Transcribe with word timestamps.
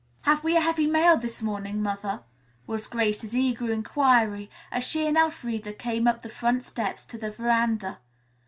"Have 0.23 0.43
we 0.43 0.57
a 0.57 0.61
heavy 0.61 0.87
mail 0.87 1.15
this 1.15 1.43
morning, 1.43 1.79
Mother?" 1.79 2.23
was 2.65 2.87
Grace's 2.87 3.35
eager 3.35 3.71
inquiry 3.71 4.49
as 4.71 4.83
she 4.83 5.05
and 5.05 5.15
Elfreda 5.15 5.73
came 5.73 6.07
up 6.07 6.23
the 6.23 6.27
front 6.29 6.63
steps 6.63 7.05
to 7.05 7.19
the 7.19 7.29
veranda. 7.29 7.99